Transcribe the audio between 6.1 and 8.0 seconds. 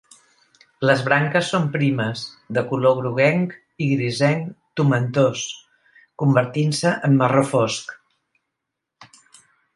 convertint-se en marró fosc.